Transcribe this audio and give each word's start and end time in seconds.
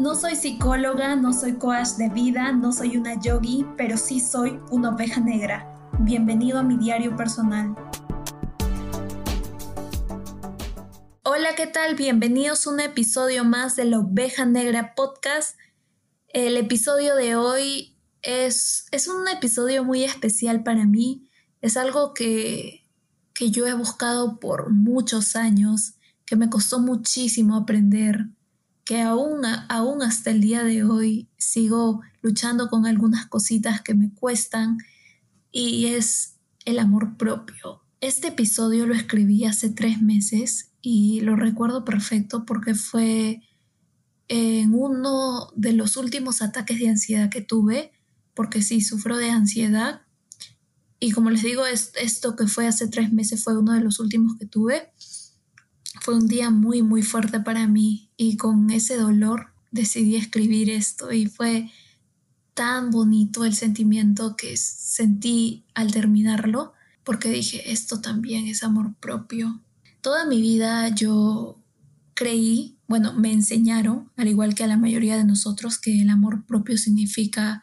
No 0.00 0.14
soy 0.14 0.34
psicóloga, 0.34 1.14
no 1.14 1.34
soy 1.34 1.58
coach 1.58 1.88
de 1.98 2.08
vida, 2.08 2.52
no 2.52 2.72
soy 2.72 2.96
una 2.96 3.20
yogi, 3.20 3.66
pero 3.76 3.98
sí 3.98 4.18
soy 4.18 4.58
una 4.70 4.94
oveja 4.94 5.20
negra. 5.20 5.74
Bienvenido 5.98 6.58
a 6.58 6.62
mi 6.62 6.78
diario 6.78 7.14
personal. 7.16 7.76
Hola, 11.22 11.54
¿qué 11.54 11.66
tal? 11.66 11.96
Bienvenidos 11.96 12.66
a 12.66 12.70
un 12.70 12.80
episodio 12.80 13.44
más 13.44 13.76
de 13.76 13.84
la 13.84 13.98
Oveja 13.98 14.46
Negra 14.46 14.94
Podcast. 14.94 15.58
El 16.28 16.56
episodio 16.56 17.14
de 17.14 17.36
hoy 17.36 17.98
es, 18.22 18.86
es 18.92 19.06
un 19.06 19.28
episodio 19.28 19.84
muy 19.84 20.04
especial 20.04 20.62
para 20.62 20.86
mí. 20.86 21.28
Es 21.60 21.76
algo 21.76 22.14
que, 22.14 22.86
que 23.34 23.50
yo 23.50 23.66
he 23.66 23.74
buscado 23.74 24.40
por 24.40 24.70
muchos 24.70 25.36
años, 25.36 25.96
que 26.24 26.36
me 26.36 26.48
costó 26.48 26.78
muchísimo 26.78 27.54
aprender 27.54 28.30
que 28.84 29.00
aún, 29.02 29.42
aún 29.68 30.02
hasta 30.02 30.30
el 30.30 30.40
día 30.40 30.64
de 30.64 30.84
hoy 30.84 31.28
sigo 31.36 32.00
luchando 32.22 32.68
con 32.68 32.86
algunas 32.86 33.26
cositas 33.26 33.82
que 33.82 33.94
me 33.94 34.12
cuestan 34.12 34.78
y 35.52 35.86
es 35.86 36.36
el 36.64 36.78
amor 36.78 37.16
propio. 37.16 37.82
Este 38.00 38.28
episodio 38.28 38.86
lo 38.86 38.94
escribí 38.94 39.44
hace 39.44 39.70
tres 39.70 40.00
meses 40.00 40.72
y 40.82 41.20
lo 41.20 41.36
recuerdo 41.36 41.84
perfecto 41.84 42.46
porque 42.46 42.74
fue 42.74 43.42
en 44.28 44.74
uno 44.74 45.50
de 45.56 45.72
los 45.72 45.96
últimos 45.96 46.40
ataques 46.40 46.78
de 46.78 46.88
ansiedad 46.88 47.30
que 47.30 47.42
tuve, 47.42 47.92
porque 48.34 48.62
sí, 48.62 48.80
sufro 48.80 49.16
de 49.16 49.30
ansiedad. 49.30 50.02
Y 51.00 51.12
como 51.12 51.30
les 51.30 51.42
digo, 51.42 51.64
esto 51.66 52.36
que 52.36 52.46
fue 52.46 52.66
hace 52.66 52.86
tres 52.86 53.12
meses 53.12 53.42
fue 53.42 53.58
uno 53.58 53.72
de 53.72 53.80
los 53.80 53.98
últimos 53.98 54.36
que 54.38 54.46
tuve. 54.46 54.92
Fue 56.00 56.14
un 56.16 56.28
día 56.28 56.50
muy, 56.50 56.82
muy 56.82 57.02
fuerte 57.02 57.40
para 57.40 57.66
mí 57.66 58.10
y 58.16 58.36
con 58.36 58.70
ese 58.70 58.96
dolor 58.96 59.52
decidí 59.70 60.16
escribir 60.16 60.70
esto 60.70 61.12
y 61.12 61.26
fue 61.26 61.70
tan 62.54 62.90
bonito 62.90 63.44
el 63.44 63.54
sentimiento 63.54 64.36
que 64.36 64.56
sentí 64.56 65.64
al 65.74 65.92
terminarlo 65.92 66.72
porque 67.04 67.30
dije, 67.30 67.72
esto 67.72 68.00
también 68.00 68.46
es 68.46 68.62
amor 68.62 68.94
propio. 69.00 69.60
Toda 70.00 70.26
mi 70.26 70.40
vida 70.40 70.88
yo 70.88 71.58
creí, 72.14 72.76
bueno, 72.86 73.14
me 73.14 73.32
enseñaron, 73.32 74.10
al 74.16 74.28
igual 74.28 74.54
que 74.54 74.64
a 74.64 74.68
la 74.68 74.76
mayoría 74.76 75.16
de 75.16 75.24
nosotros, 75.24 75.78
que 75.78 76.00
el 76.00 76.10
amor 76.10 76.44
propio 76.44 76.76
significa 76.78 77.62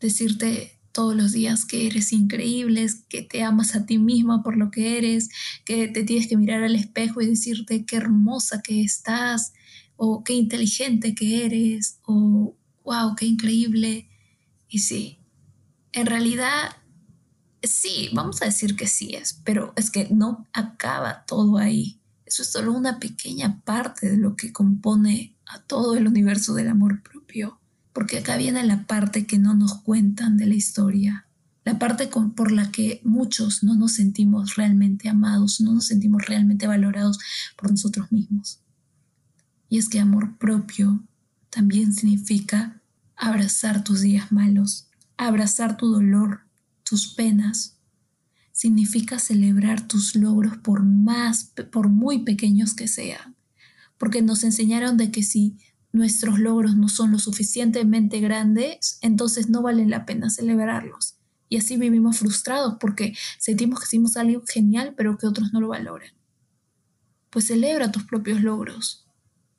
decirte 0.00 0.75
todos 0.96 1.14
los 1.14 1.32
días 1.32 1.66
que 1.66 1.86
eres 1.86 2.10
increíble, 2.14 2.86
que 3.10 3.20
te 3.20 3.42
amas 3.42 3.76
a 3.76 3.84
ti 3.84 3.98
misma 3.98 4.42
por 4.42 4.56
lo 4.56 4.70
que 4.70 4.96
eres, 4.96 5.28
que 5.66 5.88
te 5.88 6.04
tienes 6.04 6.26
que 6.26 6.38
mirar 6.38 6.62
al 6.62 6.74
espejo 6.74 7.20
y 7.20 7.26
decirte 7.26 7.84
qué 7.84 7.96
hermosa 7.96 8.62
que 8.62 8.82
estás, 8.82 9.52
o 9.96 10.24
qué 10.24 10.32
inteligente 10.32 11.14
que 11.14 11.44
eres, 11.44 11.98
o 12.06 12.56
wow, 12.82 13.14
qué 13.14 13.26
increíble. 13.26 14.08
Y 14.70 14.78
sí, 14.78 15.18
en 15.92 16.06
realidad, 16.06 16.74
sí, 17.62 18.08
vamos 18.14 18.40
a 18.40 18.46
decir 18.46 18.74
que 18.74 18.86
sí 18.86 19.14
es, 19.14 19.42
pero 19.44 19.74
es 19.76 19.90
que 19.90 20.08
no 20.10 20.46
acaba 20.54 21.26
todo 21.26 21.58
ahí. 21.58 22.00
Eso 22.24 22.40
es 22.40 22.50
solo 22.50 22.72
una 22.72 22.98
pequeña 23.00 23.60
parte 23.66 24.08
de 24.08 24.16
lo 24.16 24.34
que 24.34 24.50
compone 24.50 25.36
a 25.44 25.60
todo 25.60 25.94
el 25.94 26.08
universo 26.08 26.54
del 26.54 26.68
amor 26.68 27.02
propio 27.02 27.60
porque 27.96 28.18
acá 28.18 28.36
viene 28.36 28.62
la 28.62 28.86
parte 28.86 29.24
que 29.24 29.38
no 29.38 29.54
nos 29.54 29.80
cuentan 29.80 30.36
de 30.36 30.44
la 30.44 30.54
historia, 30.54 31.26
la 31.64 31.78
parte 31.78 32.10
por 32.36 32.52
la 32.52 32.70
que 32.70 33.00
muchos 33.04 33.62
no 33.62 33.74
nos 33.74 33.92
sentimos 33.92 34.56
realmente 34.56 35.08
amados, 35.08 35.62
no 35.62 35.72
nos 35.72 35.86
sentimos 35.86 36.26
realmente 36.26 36.66
valorados 36.66 37.18
por 37.56 37.70
nosotros 37.70 38.12
mismos. 38.12 38.60
Y 39.70 39.78
es 39.78 39.88
que 39.88 39.98
amor 39.98 40.36
propio 40.36 41.06
también 41.48 41.94
significa 41.94 42.82
abrazar 43.16 43.82
tus 43.82 44.02
días 44.02 44.30
malos, 44.30 44.88
abrazar 45.16 45.78
tu 45.78 45.86
dolor, 45.86 46.40
tus 46.84 47.14
penas. 47.14 47.78
Significa 48.52 49.18
celebrar 49.18 49.88
tus 49.88 50.14
logros 50.16 50.58
por 50.58 50.84
más, 50.84 51.50
por 51.72 51.88
muy 51.88 52.24
pequeños 52.24 52.74
que 52.74 52.88
sean. 52.88 53.36
Porque 53.96 54.20
nos 54.20 54.44
enseñaron 54.44 54.98
de 54.98 55.10
que 55.10 55.22
si 55.22 55.56
nuestros 55.96 56.38
logros 56.38 56.76
no 56.76 56.88
son 56.88 57.10
lo 57.12 57.18
suficientemente 57.18 58.20
grandes, 58.20 58.98
entonces 59.00 59.48
no 59.48 59.62
vale 59.62 59.86
la 59.86 60.06
pena 60.06 60.30
celebrarlos. 60.30 61.14
Y 61.48 61.56
así 61.56 61.76
vivimos 61.76 62.18
frustrados 62.18 62.76
porque 62.80 63.16
sentimos 63.38 63.80
que 63.80 63.86
hicimos 63.86 64.16
algo 64.16 64.42
genial 64.46 64.94
pero 64.96 65.16
que 65.16 65.26
otros 65.26 65.52
no 65.52 65.60
lo 65.60 65.68
valoran. 65.68 66.10
Pues 67.30 67.46
celebra 67.46 67.92
tus 67.92 68.04
propios 68.04 68.40
logros, 68.40 69.06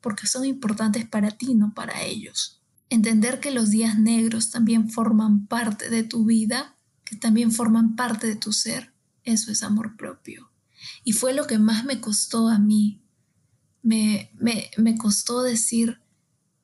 porque 0.00 0.26
son 0.26 0.44
importantes 0.44 1.06
para 1.06 1.30
ti, 1.30 1.54
no 1.54 1.74
para 1.74 2.02
ellos. 2.02 2.62
Entender 2.90 3.40
que 3.40 3.50
los 3.50 3.70
días 3.70 3.98
negros 3.98 4.50
también 4.50 4.90
forman 4.90 5.46
parte 5.46 5.90
de 5.90 6.02
tu 6.02 6.24
vida, 6.24 6.76
que 7.04 7.16
también 7.16 7.52
forman 7.52 7.96
parte 7.96 8.26
de 8.26 8.36
tu 8.36 8.52
ser, 8.52 8.92
eso 9.24 9.50
es 9.52 9.62
amor 9.62 9.96
propio. 9.96 10.50
Y 11.04 11.12
fue 11.12 11.34
lo 11.34 11.46
que 11.46 11.58
más 11.58 11.84
me 11.84 12.00
costó 12.00 12.48
a 12.48 12.58
mí. 12.58 13.02
Me, 13.82 14.30
me, 14.34 14.70
me 14.76 14.96
costó 14.96 15.42
decir, 15.42 16.00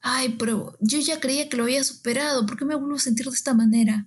ay, 0.06 0.36
pero 0.38 0.76
yo 0.80 0.98
ya 1.00 1.18
creía 1.18 1.48
que 1.48 1.56
lo 1.56 1.62
había 1.62 1.82
superado, 1.82 2.44
¿por 2.44 2.58
qué 2.58 2.66
me 2.66 2.74
vuelvo 2.74 2.96
a 2.96 3.00
sentir 3.00 3.24
de 3.24 3.32
esta 3.32 3.54
manera? 3.54 4.06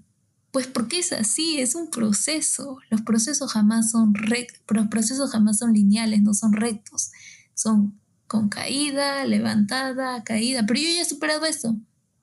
Pues 0.51 0.67
porque 0.67 0.99
es 0.99 1.11
así, 1.11 1.59
es 1.59 1.73
un 1.73 1.89
proceso. 1.89 2.77
Los 2.91 3.01
procesos 3.01 3.51
jamás 3.51 3.91
son 3.91 4.13
rectos, 4.13 4.61
los 4.69 4.87
procesos 4.87 5.31
jamás 5.31 5.57
son 5.57 5.73
lineales, 5.73 6.21
no 6.21 6.35
son 6.35 6.53
rectos. 6.53 7.11
Son 7.55 7.99
con 8.27 8.47
caída, 8.47 9.25
levantada, 9.25 10.23
caída. 10.23 10.65
Pero 10.67 10.79
yo 10.79 10.87
ya 10.87 11.01
he 11.01 11.05
superado 11.05 11.45
eso. 11.45 11.75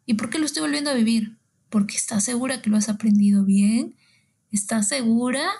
¿Y 0.07 0.15
por 0.15 0.31
qué 0.31 0.39
lo 0.39 0.47
estoy 0.47 0.63
volviendo 0.63 0.91
a 0.91 0.95
vivir? 0.95 1.37
Porque 1.69 1.97
estás 1.97 2.23
segura 2.23 2.63
que 2.63 2.71
lo 2.71 2.77
has 2.77 2.89
aprendido 2.89 3.45
bien, 3.45 3.97
estás 4.53 4.89
segura 4.89 5.51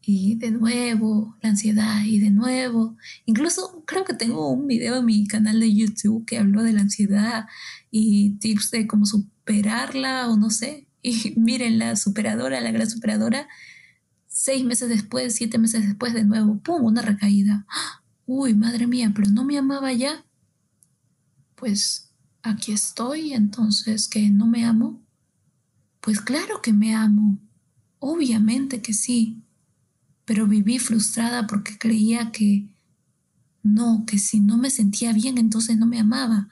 y 0.00 0.36
de 0.36 0.50
nuevo 0.50 1.36
la 1.42 1.50
ansiedad 1.50 2.02
y 2.04 2.18
de 2.20 2.30
nuevo. 2.30 2.96
Incluso 3.26 3.84
creo 3.86 4.04
que 4.04 4.14
tengo 4.14 4.48
un 4.50 4.66
video 4.66 4.96
en 4.96 5.04
mi 5.04 5.26
canal 5.26 5.60
de 5.60 5.74
YouTube 5.74 6.24
que 6.24 6.38
habló 6.38 6.62
de 6.62 6.72
la 6.72 6.80
ansiedad 6.80 7.46
y 7.90 8.30
tips 8.38 8.70
de 8.70 8.86
cómo 8.86 9.06
superarla 9.06 10.28
o 10.28 10.36
no 10.36 10.50
sé. 10.50 10.86
Y 11.00 11.34
miren, 11.36 11.78
la 11.78 11.94
superadora, 11.94 12.60
la 12.60 12.72
gran 12.72 12.90
superadora, 12.90 13.48
seis 14.26 14.64
meses 14.64 14.88
después, 14.88 15.34
siete 15.34 15.56
meses 15.56 15.86
después, 15.86 16.12
de 16.12 16.24
nuevo, 16.24 16.58
¡pum! 16.58 16.84
Una 16.84 17.02
recaída. 17.02 17.66
Uy, 18.26 18.54
madre 18.54 18.86
mía, 18.86 19.12
pero 19.14 19.30
no 19.30 19.44
me 19.44 19.56
amaba 19.56 19.92
ya. 19.92 20.24
Pues 21.54 22.10
aquí 22.42 22.72
estoy, 22.72 23.32
entonces, 23.32 24.08
¿que 24.08 24.28
no 24.28 24.46
me 24.46 24.64
amo? 24.64 25.00
Pues 26.00 26.20
claro 26.20 26.60
que 26.62 26.72
me 26.72 26.94
amo. 26.94 27.38
Obviamente 28.00 28.82
que 28.82 28.92
sí 28.92 29.42
pero 30.28 30.46
viví 30.46 30.78
frustrada 30.78 31.46
porque 31.46 31.78
creía 31.78 32.32
que 32.32 32.68
no, 33.62 34.04
que 34.06 34.18
si 34.18 34.40
no 34.40 34.58
me 34.58 34.68
sentía 34.68 35.14
bien 35.14 35.38
entonces 35.38 35.78
no 35.78 35.86
me 35.86 35.98
amaba. 35.98 36.50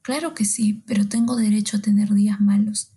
Claro 0.00 0.32
que 0.32 0.46
sí, 0.46 0.82
pero 0.86 1.06
tengo 1.06 1.36
derecho 1.36 1.76
a 1.76 1.82
tener 1.82 2.14
días 2.14 2.40
malos. 2.40 2.92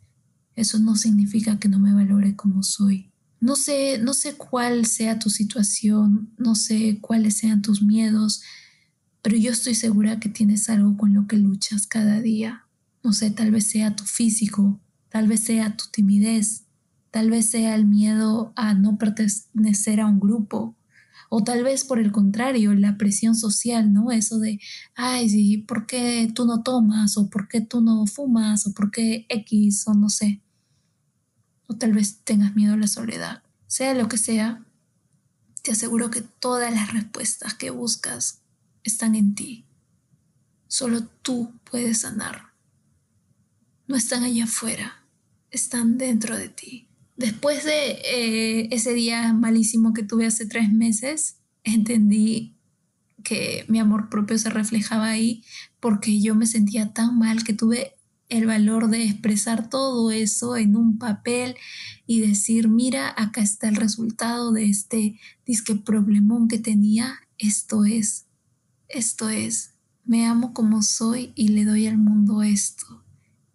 Eso 0.56 0.80
no 0.80 0.96
significa 0.96 1.60
que 1.60 1.68
no 1.68 1.80
me 1.80 1.94
valore 1.94 2.38
como 2.38 2.64
soy. 2.64 3.12
No 3.42 3.58
sé, 3.58 3.98
no 3.98 4.14
sé 4.14 4.36
cuál 4.36 4.86
sea 4.86 5.20
tu 5.20 5.30
situación, 5.30 6.30
no 6.38 6.56
sé 6.56 7.00
cuáles 7.02 7.36
sean 7.36 7.62
tus 7.62 7.82
miedos, 7.82 8.42
pero 9.22 9.36
yo 9.36 9.52
estoy 9.52 9.76
segura 9.76 10.22
que 10.22 10.30
tienes 10.30 10.70
algo 10.70 10.96
con 10.96 11.14
lo 11.14 11.28
que 11.28 11.36
luchas 11.36 11.88
cada 11.88 12.22
día. 12.22 12.64
No 13.04 13.12
sé, 13.12 13.32
tal 13.32 13.52
vez 13.52 13.68
sea 13.68 13.98
tu 13.98 14.06
físico, 14.06 14.80
tal 15.10 15.28
vez 15.28 15.42
sea 15.42 15.76
tu 15.76 15.86
timidez, 15.92 16.64
Tal 17.12 17.30
vez 17.32 17.50
sea 17.50 17.76
el 17.76 17.86
miedo 17.86 18.54
a 18.56 18.74
no 18.74 18.98
pertenecer 18.98 20.00
a 20.00 20.06
un 20.06 20.20
grupo. 20.20 20.76
O 21.30 21.44
tal 21.44 21.64
vez 21.64 21.84
por 21.86 22.00
el 22.00 22.12
contrario, 22.12 22.74
la 22.74 22.98
presión 22.98 23.36
social, 23.36 23.94
¿no? 23.94 24.12
Eso 24.12 24.40
de, 24.40 24.60
ay, 24.96 25.58
¿por 25.58 25.86
qué 25.86 26.32
tú 26.34 26.46
no 26.46 26.64
tomas? 26.64 27.18
¿O 27.18 27.30
por 27.30 27.48
qué 27.48 27.62
tú 27.62 27.82
no 27.82 28.06
fumas? 28.08 28.66
¿O 28.66 28.74
por 28.74 28.90
qué 28.90 29.26
X? 29.30 29.88
O 29.88 29.94
no 29.94 30.10
sé. 30.10 30.42
O 31.68 31.76
tal 31.76 31.94
vez 31.94 32.22
tengas 32.24 32.56
miedo 32.56 32.74
a 32.74 32.78
la 32.78 32.88
soledad. 32.88 33.44
Sea 33.68 33.94
lo 33.94 34.10
que 34.10 34.18
sea, 34.18 34.66
te 35.62 35.72
aseguro 35.72 36.10
que 36.10 36.22
todas 36.22 36.74
las 36.74 36.92
respuestas 36.94 37.54
que 37.54 37.70
buscas 37.70 38.42
están 38.84 39.14
en 39.14 39.36
ti. 39.36 39.66
Solo 40.68 41.04
tú 41.22 41.54
puedes 41.70 42.00
sanar. 42.00 42.54
No 43.88 43.96
están 43.96 44.24
allá 44.24 44.46
afuera, 44.46 45.04
están 45.52 45.98
dentro 46.00 46.38
de 46.38 46.50
ti. 46.50 46.89
Después 47.20 47.66
de 47.66 48.00
eh, 48.06 48.70
ese 48.72 48.94
día 48.94 49.34
malísimo 49.34 49.94
que 49.94 50.04
tuve 50.04 50.26
hace 50.26 50.46
tres 50.46 50.72
meses, 50.72 51.36
entendí 51.66 52.56
que 53.26 53.66
mi 53.68 53.78
amor 53.78 54.10
propio 54.10 54.38
se 54.38 54.50
reflejaba 54.50 55.10
ahí 55.10 55.44
porque 55.82 56.22
yo 56.22 56.34
me 56.34 56.46
sentía 56.46 56.94
tan 56.94 57.20
mal 57.20 57.44
que 57.44 57.52
tuve 57.52 57.98
el 58.30 58.46
valor 58.46 58.90
de 58.90 59.04
expresar 59.04 59.70
todo 59.70 60.12
eso 60.12 60.56
en 60.56 60.78
un 60.78 60.98
papel 60.98 61.58
y 62.08 62.22
decir, 62.22 62.70
mira, 62.70 63.14
acá 63.18 63.42
está 63.42 63.68
el 63.68 63.76
resultado 63.76 64.54
de 64.54 64.70
este 64.70 65.20
disque 65.46 65.76
problemón 65.76 66.48
que 66.48 66.58
tenía, 66.58 67.20
esto 67.38 67.84
es, 67.84 68.28
esto 68.88 69.28
es 69.28 69.74
Me 70.06 70.26
amo 70.26 70.54
como 70.54 70.82
soy 70.84 71.34
y 71.36 71.50
le 71.50 71.66
doy 71.66 71.86
al 71.88 71.98
mundo 71.98 72.44
esto. 72.44 73.04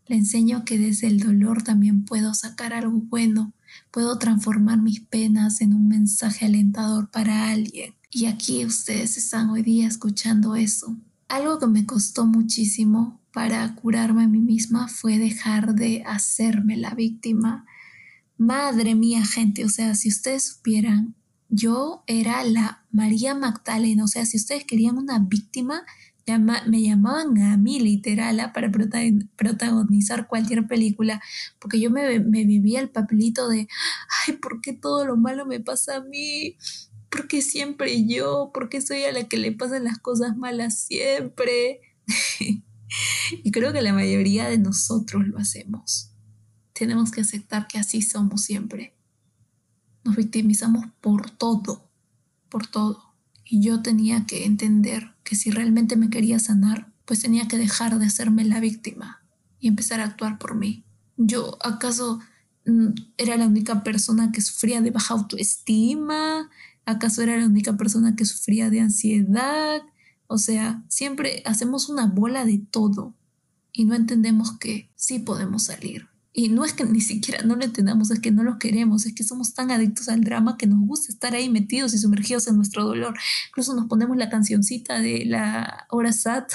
Le 0.07 0.17
enseño 0.17 0.65
que 0.65 0.79
desde 0.79 1.07
el 1.07 1.21
dolor 1.21 1.63
también 1.63 2.05
puedo 2.05 2.35
sacar 2.35 2.73
algo 2.73 2.99
bueno, 2.99 3.53
puedo 3.91 4.19
transformar 4.19 4.81
mis 4.81 5.01
penas 5.01 5.61
en 5.61 5.73
un 5.73 5.89
mensaje 5.89 6.45
alentador 6.45 7.11
para 7.11 7.51
alguien. 7.51 7.95
Y 8.11 8.27
aquí 8.27 8.65
ustedes 8.65 9.17
están 9.17 9.51
hoy 9.51 9.63
día 9.63 9.89
escuchando 9.89 10.55
eso. 10.57 10.97
Algo 11.29 11.59
que 11.59 11.67
me 11.67 11.87
costó 11.87 12.27
muchísimo 12.27 13.21
para 13.33 13.75
curarme 13.75 14.25
a 14.25 14.29
mí 14.29 14.41
misma 14.41 14.89
fue 14.89 15.19
dejar 15.19 15.75
de 15.75 16.05
hacerme 16.07 16.77
la 16.77 16.95
víctima. 16.95 17.67
Madre 18.37 18.95
mía, 18.95 19.25
gente, 19.25 19.65
o 19.65 19.69
sea, 19.69 19.95
si 19.95 20.09
ustedes 20.09 20.45
supieran, 20.45 21.15
yo 21.49 22.05
era 22.07 22.45
la 22.45 22.85
María 22.91 23.35
Magdalena, 23.35 24.05
o 24.05 24.09
sea, 24.09 24.27
si 24.27 24.37
ustedes 24.37 24.65
querían 24.65 24.99
una 24.99 25.19
víctima, 25.19 25.83
me 26.27 26.83
llamaban 26.83 27.37
a 27.39 27.57
mí 27.57 27.81
literal 27.81 28.41
¿ah? 28.41 28.53
para 28.53 28.71
protagonizar 28.71 30.27
cualquier 30.27 30.67
película, 30.67 31.23
porque 31.59 31.81
yo 31.81 31.91
me, 31.91 32.21
me 32.21 32.45
vivía 32.45 32.81
el 32.81 32.91
papelito 32.91 33.49
de, 33.49 33.69
ay, 34.27 34.37
¿por 34.37 34.61
qué 34.61 34.73
todo 34.73 35.05
lo 35.05 35.17
malo 35.17 35.47
me 35.47 35.61
pasa 35.61 35.97
a 35.97 36.01
mí? 36.01 36.57
¿Por 37.11 37.29
qué 37.29 37.43
siempre 37.43 38.07
yo? 38.07 38.51
¿Por 38.53 38.69
qué 38.69 38.81
soy 38.81 39.05
a 39.05 39.13
la 39.13 39.29
que 39.29 39.37
le 39.37 39.53
pasan 39.53 39.85
las 39.85 39.99
cosas 39.99 40.37
malas 40.37 40.81
siempre? 40.81 41.81
y 43.43 43.51
creo 43.53 43.73
que 43.73 43.83
la 43.83 43.93
mayoría 43.93 44.49
de 44.49 44.59
nosotros 44.59 45.27
lo 45.27 45.39
hacemos. 45.39 46.11
Tenemos 46.73 47.11
que 47.13 47.21
aceptar 47.21 47.69
que 47.69 47.79
así 47.79 48.03
somos 48.03 48.43
siempre. 48.43 48.97
Nos 50.03 50.17
victimizamos 50.17 50.87
por 51.01 51.31
todo, 51.31 51.89
por 52.49 52.67
todo. 52.67 53.14
Y 53.45 53.61
yo 53.61 53.83
tenía 53.83 54.27
que 54.27 54.45
entender 54.45 55.15
que 55.23 55.37
si 55.37 55.51
realmente 55.51 55.97
me 55.97 56.11
quería 56.11 56.39
sanar, 56.39 56.93
pues 57.05 57.21
tenía 57.21 57.49
que 57.49 57.59
dejar 57.59 57.99
de 57.99 58.07
hacerme 58.07 58.45
la 58.45 58.61
víctima 58.61 59.23
y 59.61 59.69
empezar 59.69 60.01
a 60.01 60.05
actuar 60.05 60.39
por 60.39 60.55
mí. 60.55 60.85
¿Yo 61.17 61.59
acaso 61.63 62.21
mm, 62.67 62.89
era 63.19 63.37
la 63.37 63.47
única 63.47 63.83
persona 63.83 64.33
que 64.33 64.41
sufría 64.41 64.81
de 64.81 64.91
baja 64.91 65.15
autoestima? 65.15 66.51
¿Acaso 66.87 67.23
era 67.23 67.37
la 67.37 67.47
única 67.47 67.77
persona 67.77 68.17
que 68.17 68.25
sufría 68.25 68.71
de 68.71 68.81
ansiedad? 68.81 69.83
O 70.27 70.39
sea, 70.39 70.83
siempre 70.89 71.43
hacemos 71.45 71.89
una 71.89 72.07
bola 72.07 72.45
de 72.45 72.59
todo 72.59 73.15
y 73.73 73.85
no 73.85 73.95
entendemos 73.95 74.59
que 74.59 74.91
sí 74.95 75.19
podemos 75.19 75.65
salir. 75.65 76.09
Y 76.37 76.49
no 76.49 76.65
es 76.65 76.73
que 76.73 76.85
ni 76.85 77.01
siquiera 77.01 77.45
no 77.45 77.55
lo 77.55 77.65
entendamos, 77.65 78.11
es 78.11 78.19
que 78.19 78.33
no 78.33 78.43
lo 78.43 78.59
queremos, 78.59 79.07
es 79.07 79.15
que 79.15 79.23
somos 79.23 79.55
tan 79.55 79.71
adictos 79.71 80.09
al 80.09 80.23
drama 80.23 80.57
que 80.57 80.67
nos 80.67 80.81
gusta 80.81 81.13
estar 81.13 81.33
ahí 81.33 81.49
metidos 81.49 81.95
y 81.95 81.99
sumergidos 81.99 82.49
en 82.49 82.57
nuestro 82.57 82.85
dolor. 82.85 83.15
Incluso 83.51 83.73
nos 83.73 83.87
ponemos 83.87 84.17
la 84.17 84.29
cancioncita 84.29 84.99
de 84.99 85.25
la 85.27 85.87
hora 85.91 86.13
sat, 86.13 86.51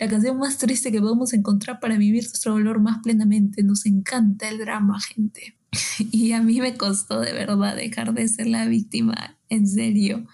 la 0.00 0.08
canción 0.08 0.36
más 0.36 0.58
triste 0.58 0.90
que 0.90 1.00
podemos 1.00 1.32
encontrar 1.32 1.78
para 1.78 1.96
vivir 1.96 2.24
nuestro 2.24 2.54
dolor 2.54 2.80
más 2.80 2.98
plenamente. 3.00 3.62
Nos 3.62 3.86
encanta 3.86 4.48
el 4.48 4.58
drama, 4.58 4.98
gente. 5.00 5.54
Y 6.10 6.32
a 6.32 6.42
mí 6.42 6.60
me 6.60 6.76
costó 6.76 7.20
de 7.20 7.32
verdad 7.32 7.76
dejar 7.76 8.14
de 8.14 8.26
ser 8.26 8.48
la 8.48 8.66
víctima, 8.66 9.38
en 9.48 9.68
serio. 9.68 10.26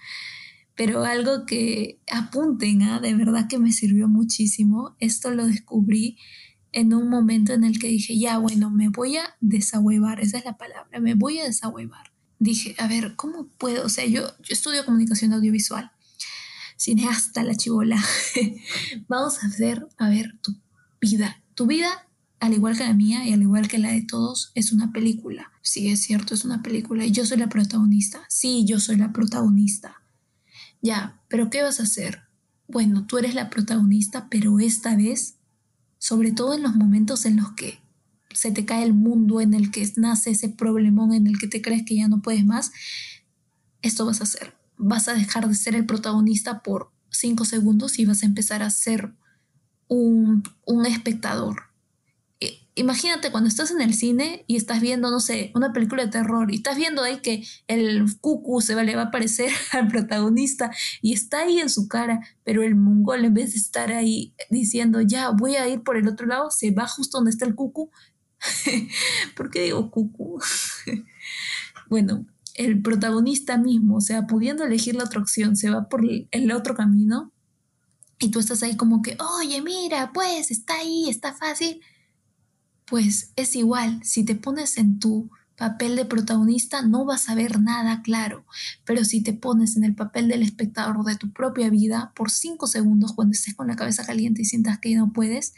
Pero 0.74 1.04
algo 1.04 1.44
que 1.44 2.00
apunten, 2.10 2.80
¿ah? 2.82 2.98
de 2.98 3.14
verdad 3.14 3.46
que 3.46 3.58
me 3.58 3.72
sirvió 3.72 4.08
muchísimo. 4.08 4.96
Esto 5.00 5.30
lo 5.30 5.46
descubrí 5.46 6.16
en 6.74 6.92
un 6.92 7.08
momento 7.08 7.52
en 7.52 7.62
el 7.62 7.78
que 7.78 7.86
dije, 7.86 8.18
ya, 8.18 8.38
bueno, 8.38 8.68
me 8.68 8.88
voy 8.88 9.16
a 9.16 9.36
desahuevar, 9.40 10.20
esa 10.20 10.38
es 10.38 10.44
la 10.44 10.56
palabra, 10.56 10.98
me 10.98 11.14
voy 11.14 11.38
a 11.38 11.44
desahuevar. 11.44 12.12
Dije, 12.40 12.74
a 12.78 12.88
ver, 12.88 13.14
¿cómo 13.14 13.46
puedo? 13.58 13.86
O 13.86 13.88
sea, 13.88 14.04
yo, 14.06 14.26
yo 14.42 14.52
estudio 14.52 14.84
comunicación 14.84 15.32
audiovisual, 15.32 15.92
cineasta, 16.76 17.44
la 17.44 17.54
chivola. 17.54 18.04
Vamos 19.08 19.42
a 19.42 19.46
hacer, 19.46 19.86
a 19.98 20.08
ver, 20.08 20.36
tu 20.42 20.56
vida. 21.00 21.40
Tu 21.54 21.66
vida, 21.66 22.08
al 22.40 22.52
igual 22.54 22.76
que 22.76 22.82
la 22.82 22.92
mía 22.92 23.24
y 23.24 23.32
al 23.32 23.42
igual 23.42 23.68
que 23.68 23.78
la 23.78 23.92
de 23.92 24.02
todos, 24.02 24.50
es 24.56 24.72
una 24.72 24.90
película. 24.90 25.52
Sí, 25.62 25.88
es 25.88 26.02
cierto, 26.02 26.34
es 26.34 26.44
una 26.44 26.60
película 26.60 27.06
y 27.06 27.12
yo 27.12 27.24
soy 27.24 27.38
la 27.38 27.48
protagonista. 27.48 28.26
Sí, 28.28 28.64
yo 28.66 28.80
soy 28.80 28.96
la 28.96 29.12
protagonista. 29.12 30.02
Ya, 30.82 31.22
pero 31.28 31.50
¿qué 31.50 31.62
vas 31.62 31.78
a 31.78 31.84
hacer? 31.84 32.22
Bueno, 32.66 33.06
tú 33.06 33.18
eres 33.18 33.36
la 33.36 33.48
protagonista, 33.48 34.26
pero 34.28 34.58
esta 34.58 34.96
vez 34.96 35.36
sobre 36.04 36.32
todo 36.32 36.52
en 36.52 36.62
los 36.62 36.76
momentos 36.76 37.24
en 37.24 37.38
los 37.38 37.52
que 37.52 37.80
se 38.28 38.50
te 38.50 38.66
cae 38.66 38.82
el 38.82 38.92
mundo, 38.92 39.40
en 39.40 39.54
el 39.54 39.70
que 39.70 39.90
nace 39.96 40.32
ese 40.32 40.50
problemón, 40.50 41.14
en 41.14 41.26
el 41.26 41.38
que 41.38 41.46
te 41.46 41.62
crees 41.62 41.82
que 41.86 41.96
ya 41.96 42.08
no 42.08 42.20
puedes 42.20 42.44
más, 42.44 42.72
esto 43.80 44.04
vas 44.04 44.20
a 44.20 44.24
hacer. 44.24 44.54
Vas 44.76 45.08
a 45.08 45.14
dejar 45.14 45.48
de 45.48 45.54
ser 45.54 45.74
el 45.74 45.86
protagonista 45.86 46.62
por 46.62 46.90
cinco 47.08 47.46
segundos 47.46 47.98
y 47.98 48.04
vas 48.04 48.22
a 48.22 48.26
empezar 48.26 48.62
a 48.62 48.68
ser 48.68 49.14
un, 49.88 50.42
un 50.66 50.84
espectador 50.84 51.70
imagínate 52.74 53.30
cuando 53.30 53.48
estás 53.48 53.70
en 53.70 53.80
el 53.80 53.94
cine 53.94 54.44
y 54.46 54.56
estás 54.56 54.80
viendo, 54.80 55.10
no 55.10 55.20
sé, 55.20 55.52
una 55.54 55.72
película 55.72 56.04
de 56.04 56.10
terror 56.10 56.50
y 56.50 56.56
estás 56.56 56.76
viendo 56.76 57.02
ahí 57.02 57.20
que 57.20 57.46
el 57.68 58.04
cucu 58.20 58.60
se 58.60 58.74
va, 58.74 58.82
le 58.82 58.96
va 58.96 59.02
a 59.02 59.06
aparecer 59.06 59.50
al 59.72 59.88
protagonista 59.88 60.70
y 61.00 61.12
está 61.12 61.42
ahí 61.42 61.60
en 61.60 61.70
su 61.70 61.88
cara, 61.88 62.20
pero 62.42 62.62
el 62.62 62.74
mongol 62.74 63.24
en 63.24 63.34
vez 63.34 63.52
de 63.52 63.58
estar 63.58 63.92
ahí 63.92 64.34
diciendo, 64.50 65.00
ya 65.00 65.30
voy 65.30 65.56
a 65.56 65.68
ir 65.68 65.82
por 65.82 65.96
el 65.96 66.08
otro 66.08 66.26
lado, 66.26 66.50
se 66.50 66.72
va 66.72 66.88
justo 66.88 67.18
donde 67.18 67.30
está 67.30 67.46
el 67.46 67.54
cucu. 67.54 67.90
¿Por 69.36 69.50
qué 69.50 69.62
digo 69.62 69.90
cucu? 69.90 70.40
bueno, 71.88 72.26
el 72.54 72.82
protagonista 72.82 73.56
mismo, 73.56 73.96
o 73.96 74.00
sea, 74.00 74.26
pudiendo 74.26 74.64
elegir 74.64 74.96
la 74.96 75.04
otra 75.04 75.20
opción, 75.20 75.56
se 75.56 75.70
va 75.70 75.88
por 75.88 76.02
el 76.04 76.52
otro 76.52 76.74
camino 76.74 77.32
y 78.18 78.30
tú 78.30 78.40
estás 78.40 78.62
ahí 78.62 78.76
como 78.76 79.00
que, 79.02 79.16
oye, 79.38 79.60
mira, 79.62 80.12
pues 80.12 80.50
está 80.50 80.74
ahí, 80.74 81.08
está 81.08 81.34
fácil 81.34 81.80
pues 82.86 83.32
es 83.36 83.56
igual, 83.56 84.02
si 84.04 84.24
te 84.24 84.34
pones 84.34 84.76
en 84.78 84.98
tu 84.98 85.30
papel 85.56 85.96
de 85.96 86.04
protagonista 86.04 86.82
no 86.82 87.04
vas 87.04 87.28
a 87.28 87.34
ver 87.34 87.60
nada 87.60 88.02
claro, 88.02 88.44
pero 88.84 89.04
si 89.04 89.22
te 89.22 89.32
pones 89.32 89.76
en 89.76 89.84
el 89.84 89.94
papel 89.94 90.28
del 90.28 90.42
espectador 90.42 91.04
de 91.04 91.16
tu 91.16 91.32
propia 91.32 91.70
vida 91.70 92.12
por 92.14 92.30
cinco 92.30 92.66
segundos 92.66 93.12
cuando 93.12 93.32
estés 93.32 93.54
con 93.54 93.68
la 93.68 93.76
cabeza 93.76 94.04
caliente 94.04 94.42
y 94.42 94.46
sientas 94.46 94.78
que 94.78 94.94
no 94.96 95.12
puedes, 95.12 95.54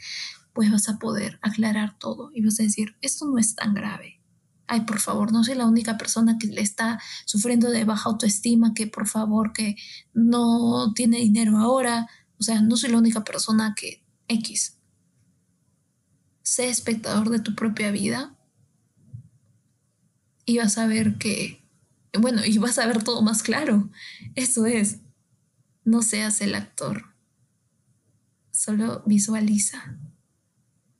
pues 0.53 0.71
vas 0.71 0.89
a 0.89 0.99
poder 0.99 1.39
aclarar 1.41 1.97
todo 1.99 2.31
y 2.33 2.43
vas 2.43 2.59
a 2.59 2.63
decir, 2.63 2.95
esto 3.01 3.25
no 3.25 3.37
es 3.37 3.55
tan 3.55 3.73
grave. 3.73 4.21
Ay, 4.67 4.81
por 4.81 4.99
favor, 4.99 5.31
no 5.31 5.43
soy 5.43 5.55
la 5.55 5.65
única 5.65 5.97
persona 5.97 6.37
que 6.37 6.47
le 6.47 6.61
está 6.61 6.99
sufriendo 7.25 7.69
de 7.69 7.85
baja 7.85 8.09
autoestima, 8.09 8.73
que 8.73 8.85
por 8.85 9.07
favor, 9.07 9.53
que 9.53 9.77
no 10.13 10.93
tiene 10.93 11.19
dinero 11.19 11.57
ahora. 11.57 12.07
O 12.37 12.43
sea, 12.43 12.61
no 12.61 12.75
soy 12.75 12.91
la 12.91 12.97
única 12.97 13.23
persona 13.23 13.75
que 13.77 14.03
X 14.27 14.76
sé 16.47 16.69
espectador 16.69 17.29
de 17.29 17.39
tu 17.39 17.55
propia 17.55 17.91
vida 17.91 18.33
y 20.45 20.59
vas 20.59 20.77
a 20.77 20.87
ver 20.87 21.17
que, 21.17 21.61
bueno, 22.17 22.41
y 22.45 22.57
vas 22.57 22.79
a 22.79 22.87
ver 22.87 23.03
todo 23.03 23.21
más 23.21 23.43
claro. 23.43 23.89
Eso 24.33 24.65
es, 24.65 24.99
no 25.83 26.01
seas 26.01 26.39
el 26.39 26.55
actor, 26.55 27.13
solo 28.49 29.03
visualiza. 29.05 29.97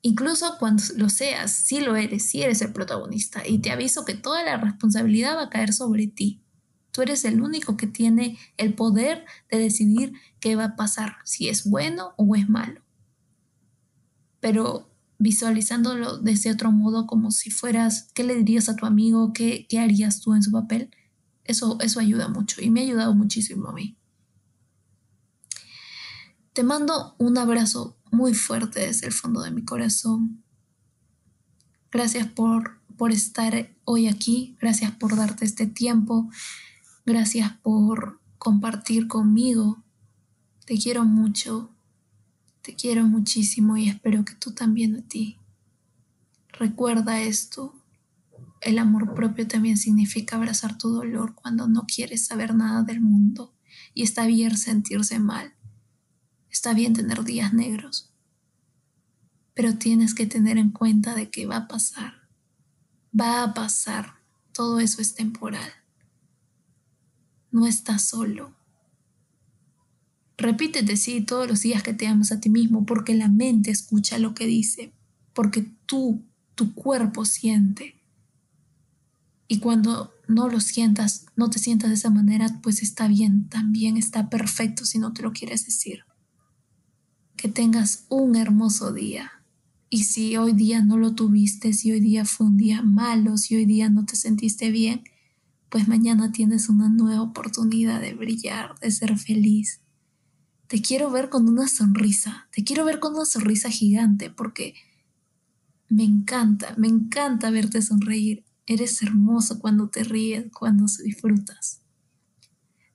Incluso 0.01 0.57
cuando 0.59 0.83
lo 0.97 1.07
seas, 1.07 1.53
si 1.53 1.79
lo 1.79 1.95
eres, 1.95 2.25
si 2.29 2.43
eres 2.43 2.61
el 2.61 2.73
protagonista, 2.73 3.47
y 3.47 3.59
te 3.59 3.71
aviso 3.71 4.03
que 4.03 4.15
toda 4.15 4.43
la 4.43 4.57
responsabilidad 4.57 5.37
va 5.37 5.43
a 5.43 5.49
caer 5.49 5.71
sobre 5.71 6.07
ti. 6.07 6.43
Tú 6.91 7.03
eres 7.03 7.23
el 7.23 7.41
único 7.41 7.77
que 7.77 7.87
tiene 7.87 8.37
el 8.57 8.73
poder 8.73 9.23
de 9.49 9.59
decidir 9.59 10.11
qué 10.41 10.57
va 10.57 10.65
a 10.65 10.75
pasar, 10.75 11.19
si 11.23 11.47
es 11.47 11.69
bueno 11.69 12.13
o 12.17 12.35
es 12.35 12.49
malo. 12.49 12.81
Pero 14.41 14.89
visualizándolo 15.19 16.17
de 16.17 16.31
ese 16.33 16.51
otro 16.51 16.71
modo, 16.71 17.07
como 17.07 17.31
si 17.31 17.49
fueras, 17.49 18.09
¿qué 18.13 18.23
le 18.23 18.35
dirías 18.35 18.69
a 18.69 18.75
tu 18.75 18.85
amigo? 18.85 19.33
¿Qué, 19.33 19.65
qué 19.69 19.79
harías 19.79 20.21
tú 20.21 20.33
en 20.33 20.43
su 20.43 20.51
papel? 20.51 20.91
Eso, 21.43 21.77
eso 21.81 21.99
ayuda 21.99 22.27
mucho 22.27 22.61
y 22.61 22.69
me 22.69 22.81
ha 22.81 22.83
ayudado 22.83 23.13
muchísimo 23.15 23.69
a 23.69 23.73
mí. 23.73 23.97
Te 26.53 26.63
mando 26.63 27.15
un 27.17 27.37
abrazo 27.37 27.97
muy 28.11 28.33
fuerte 28.33 28.81
desde 28.81 29.07
el 29.07 29.13
fondo 29.13 29.41
de 29.41 29.51
mi 29.51 29.63
corazón. 29.63 30.43
Gracias 31.91 32.27
por, 32.27 32.81
por 32.97 33.11
estar 33.11 33.69
hoy 33.85 34.07
aquí, 34.07 34.57
gracias 34.59 34.91
por 34.91 35.15
darte 35.15 35.45
este 35.45 35.67
tiempo, 35.67 36.29
gracias 37.05 37.53
por 37.61 38.19
compartir 38.37 39.07
conmigo. 39.07 39.83
Te 40.65 40.77
quiero 40.77 41.05
mucho, 41.05 41.76
te 42.67 42.75
quiero 42.75 43.07
muchísimo 43.07 43.77
y 43.77 43.87
espero 43.87 44.25
que 44.25 44.35
tú 44.35 44.51
también 44.51 44.97
a 44.97 45.01
ti. 45.01 45.39
Recuerda 46.49 47.21
esto. 47.21 47.81
El 48.59 48.77
amor 48.77 49.13
propio 49.13 49.47
también 49.47 49.77
significa 49.77 50.35
abrazar 50.35 50.77
tu 50.77 50.89
dolor 50.89 51.33
cuando 51.33 51.69
no 51.69 51.83
quieres 51.83 52.25
saber 52.25 52.53
nada 52.53 52.83
del 52.83 52.99
mundo 52.99 53.55
y 53.93 54.03
está 54.03 54.25
bien 54.25 54.57
sentirse 54.57 55.17
mal. 55.17 55.53
Está 56.49 56.73
bien 56.73 56.91
tener 56.91 57.23
días 57.23 57.53
negros. 57.53 58.11
Pero 59.53 59.77
tienes 59.77 60.13
que 60.13 60.25
tener 60.25 60.57
en 60.57 60.71
cuenta 60.71 61.15
de 61.15 61.29
que 61.29 61.45
va 61.45 61.55
a 61.55 61.67
pasar. 61.69 62.27
Va 63.17 63.43
a 63.43 63.53
pasar. 63.53 64.15
Todo 64.51 64.81
eso 64.81 65.01
es 65.01 65.15
temporal. 65.15 65.71
No 67.49 67.65
estás 67.65 68.09
solo. 68.09 68.56
Repítete, 70.37 70.97
sí, 70.97 71.21
todos 71.21 71.47
los 71.47 71.61
días 71.61 71.81
que 71.81 71.93
te 71.93 72.05
amas 72.05 72.31
a 72.31 72.39
ti 72.39 72.49
mismo, 72.49 72.85
porque 72.85 73.15
la 73.15 73.27
mente 73.27 73.71
escucha 73.71 74.19
lo 74.19 74.35
que 74.35 74.45
dice, 74.45 74.93
porque 75.33 75.65
tú, 75.87 76.23
tu 76.53 76.75
cuerpo 76.75 77.25
siente. 77.25 77.95
Y 79.47 79.57
cuando 79.59 80.13
no 80.27 80.47
lo 80.47 80.59
sientas, 80.59 81.25
no 81.35 81.49
te 81.49 81.57
sientas 81.57 81.89
de 81.89 81.95
esa 81.95 82.11
manera, 82.11 82.59
pues 82.61 82.83
está 82.83 83.07
bien, 83.07 83.49
también 83.49 83.97
está 83.97 84.29
perfecto 84.29 84.85
si 84.85 84.99
no 84.99 85.11
te 85.11 85.23
lo 85.23 85.33
quieres 85.33 85.65
decir. 85.65 86.03
Que 87.35 87.47
tengas 87.47 88.05
un 88.09 88.35
hermoso 88.35 88.93
día. 88.93 89.31
Y 89.89 90.03
si 90.03 90.37
hoy 90.37 90.53
día 90.53 90.83
no 90.83 90.97
lo 90.97 91.15
tuviste, 91.15 91.73
si 91.73 91.91
hoy 91.91 91.99
día 91.99 92.25
fue 92.25 92.45
un 92.45 92.57
día 92.57 92.83
malo, 92.83 93.37
si 93.37 93.55
hoy 93.55 93.65
día 93.65 93.89
no 93.89 94.05
te 94.05 94.15
sentiste 94.15 94.69
bien, 94.69 95.03
pues 95.69 95.87
mañana 95.87 96.31
tienes 96.31 96.69
una 96.69 96.89
nueva 96.89 97.23
oportunidad 97.23 98.01
de 98.01 98.13
brillar, 98.13 98.77
de 98.81 98.91
ser 98.91 99.17
feliz 99.17 99.81
te 100.67 100.81
quiero 100.81 101.09
ver 101.11 101.29
con 101.29 101.47
una 101.47 101.67
sonrisa, 101.67 102.47
te 102.51 102.63
quiero 102.63 102.85
ver 102.85 102.99
con 102.99 103.15
una 103.15 103.25
sonrisa 103.25 103.69
gigante 103.69 104.29
porque 104.29 104.75
me 105.89 106.03
encanta, 106.03 106.75
me 106.77 106.87
encanta 106.87 107.49
verte 107.49 107.81
sonreír. 107.81 108.43
Eres 108.65 109.01
hermoso 109.01 109.59
cuando 109.59 109.87
te 109.87 110.03
ríes, 110.03 110.47
cuando 110.51 110.85
disfrutas. 111.01 111.79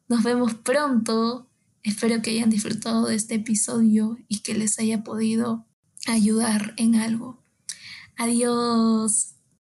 Nos 0.06 0.22
vemos 0.22 0.54
pronto. 0.54 1.48
Espero 1.82 2.20
que 2.20 2.30
hayan 2.30 2.50
disfrutado 2.50 3.06
de 3.06 3.14
este 3.14 3.36
episodio 3.36 4.18
y 4.28 4.40
que 4.40 4.54
les 4.54 4.78
haya 4.78 5.02
podido 5.02 5.64
ayudar 6.06 6.74
en 6.76 6.96
algo. 6.96 7.42
Adiós. 8.16 9.31